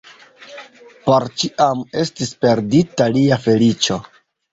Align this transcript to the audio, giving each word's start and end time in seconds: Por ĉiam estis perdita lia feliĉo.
Por 1.03 1.25
ĉiam 1.41 1.83
estis 2.03 2.31
perdita 2.45 3.07
lia 3.19 3.39
feliĉo. 3.45 3.99